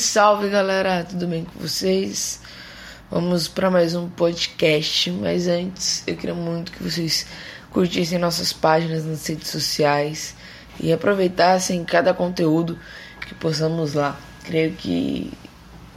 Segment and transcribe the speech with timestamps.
[0.00, 2.40] Salve, galera, tudo bem com vocês?
[3.10, 7.26] Vamos para mais um podcast, mas antes eu queria muito que vocês
[7.70, 10.34] curtissem nossas páginas nas redes sociais
[10.80, 12.78] e aproveitassem cada conteúdo
[13.20, 14.18] que possamos lá.
[14.42, 15.30] Creio que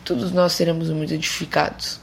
[0.03, 2.01] todos nós seremos muito edificados.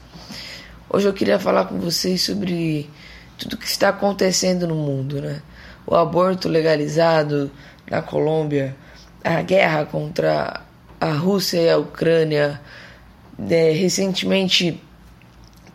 [0.89, 2.89] Hoje eu queria falar com vocês sobre
[3.37, 5.39] tudo que está acontecendo no mundo, né?
[5.85, 7.51] O aborto legalizado
[7.87, 8.75] na Colômbia,
[9.23, 10.61] a guerra contra
[11.01, 12.61] a Rússia e a Ucrânia.
[13.49, 14.79] É, recentemente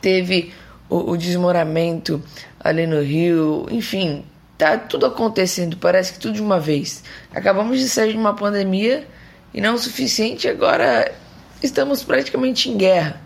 [0.00, 0.54] teve
[0.88, 2.22] o, o desmoramento
[2.60, 4.24] ali no Rio, enfim,
[4.56, 7.02] tá tudo acontecendo, parece que tudo de uma vez.
[7.34, 9.06] Acabamos de sair de uma pandemia
[9.52, 11.12] e não o suficiente, agora
[11.60, 13.20] estamos praticamente em guerra.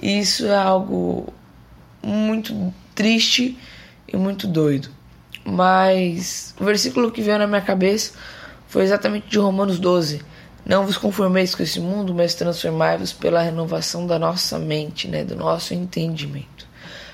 [0.00, 1.32] E isso é algo
[2.02, 3.58] muito triste
[4.08, 4.88] e muito doido.
[5.44, 8.14] Mas o versículo que veio na minha cabeça
[8.68, 10.31] foi exatamente de Romanos 12
[10.64, 15.34] não vos conformeis com esse mundo, mas transformai-vos pela renovação da nossa mente, né, do
[15.34, 16.66] nosso entendimento,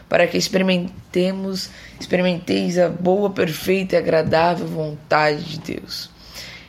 [0.08, 6.10] para que experimentemos, experimenteis a boa, perfeita e agradável vontade de Deus.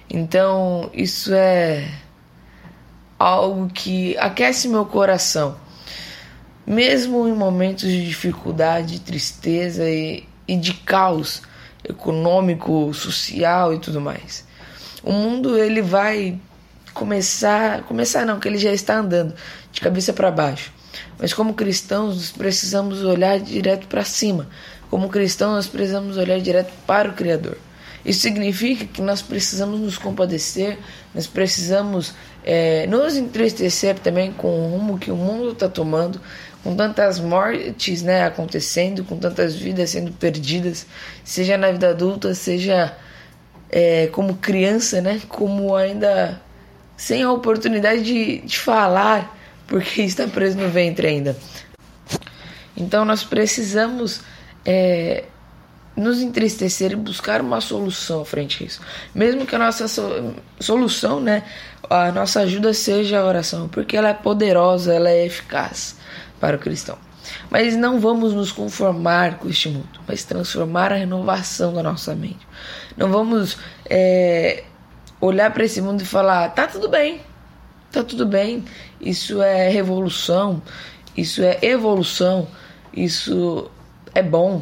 [0.10, 1.88] Então, isso é
[3.18, 5.58] algo que aquece meu coração,
[6.66, 11.42] mesmo em momentos de dificuldade, tristeza e, e de caos
[11.88, 14.48] econômico, social e tudo mais.
[15.04, 16.40] O mundo ele vai
[16.94, 19.34] começar, começar não, que ele já está andando
[19.72, 20.72] de cabeça para baixo.
[21.18, 24.48] Mas como cristãos, nós precisamos olhar direto para cima.
[24.90, 27.58] Como cristãos, nós precisamos olhar direto para o Criador.
[28.04, 30.80] Isso significa que nós precisamos nos compadecer,
[31.14, 36.20] nós precisamos é, nos entristecer também com o rumo que o mundo está tomando,
[36.64, 40.86] com tantas mortes né, acontecendo, com tantas vidas sendo perdidas,
[41.24, 42.96] seja na vida adulta, seja
[43.70, 46.42] é, como criança, né, como ainda
[47.00, 49.34] sem a oportunidade de, de falar,
[49.66, 51.38] porque está preso no ventre ainda.
[52.76, 54.20] Então nós precisamos
[54.66, 55.24] é,
[55.96, 58.82] nos entristecer e buscar uma solução frente a isso.
[59.16, 61.44] Mesmo que a nossa so solução, né,
[61.90, 65.96] a nossa ajuda seja a oração, porque ela é poderosa, ela é eficaz
[66.38, 66.98] para o cristão.
[67.50, 72.46] Mas não vamos nos conformar com este mundo, mas transformar a renovação da nossa mente.
[72.98, 73.58] Não vamos
[73.90, 74.64] é,
[75.20, 77.22] olhar para esse mundo e falar: tá tudo bem,
[77.92, 78.64] tá tudo bem,
[79.00, 80.62] isso é revolução,
[81.16, 82.48] isso é evolução,
[82.94, 83.70] isso
[84.14, 84.62] é bom,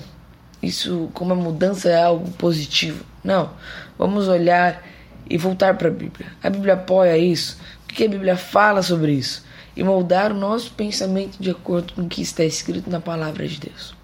[0.61, 3.03] isso, como a mudança é algo positivo.
[3.23, 3.51] Não,
[3.97, 4.83] vamos olhar
[5.29, 6.27] e voltar para a Bíblia.
[6.41, 9.45] A Bíblia apoia isso, o que a Bíblia fala sobre isso
[9.75, 13.59] e moldar o nosso pensamento de acordo com o que está escrito na palavra de
[13.59, 13.95] Deus.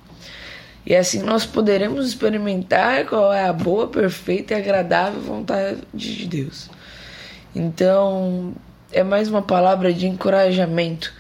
[0.86, 6.70] E assim nós poderemos experimentar qual é a boa, perfeita e agradável vontade de Deus.
[7.56, 8.54] Então,
[8.92, 11.14] é mais uma palavra de encorajamento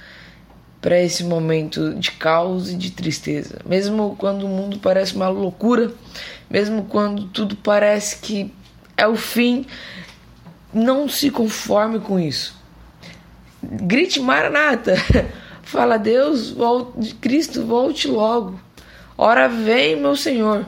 [0.82, 3.60] para esse momento de caos e de tristeza.
[3.66, 5.94] Mesmo quando o mundo parece uma loucura,
[6.50, 8.54] mesmo quando tudo parece que
[8.98, 9.66] é o fim,
[10.74, 12.56] não se conforme com isso.
[13.64, 14.96] Grite Maranata.
[15.64, 18.60] Fala, Deus, volte, Cristo, volte logo.
[19.18, 20.66] Ora vem, meu Senhor,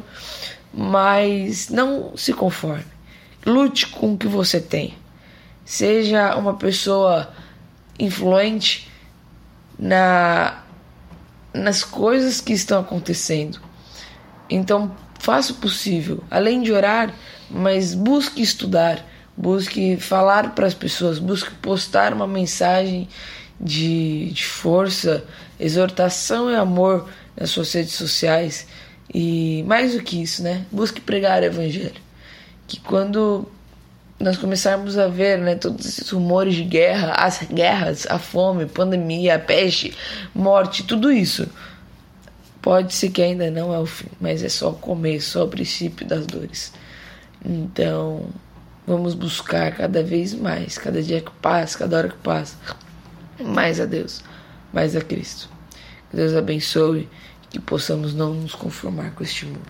[0.74, 2.86] mas não se conforme.
[3.46, 4.96] Lute com o que você tem.
[5.64, 7.34] Seja uma pessoa
[8.00, 8.90] influente
[9.78, 10.62] na
[11.54, 13.62] nas coisas que estão acontecendo.
[14.50, 17.14] Então, faça o possível, além de orar,
[17.50, 19.04] mas busque estudar,
[19.38, 23.08] busque falar para as pessoas, busque postar uma mensagem
[23.60, 25.24] de, de força,
[25.58, 28.68] exortação e amor nas suas redes sociais.
[29.14, 30.66] E mais do que isso, né?
[30.72, 32.02] Busque pregar o evangelho.
[32.68, 33.48] Que quando
[34.20, 39.36] nós começarmos a ver né, todos esses rumores de guerra, as guerras, a fome, pandemia,
[39.36, 39.94] a peste,
[40.34, 41.48] morte, tudo isso,
[42.62, 45.48] pode ser que ainda não é o fim, mas é só o começo, só o
[45.48, 46.74] princípio das dores.
[47.44, 48.30] Então,
[48.88, 52.56] vamos buscar cada vez mais, cada dia que passa, cada hora que passa,
[53.40, 54.24] mais a Deus,
[54.74, 55.50] mais a Cristo.
[56.10, 57.08] Que Deus abençoe
[57.56, 59.62] que possamos não nos conformar com este mundo.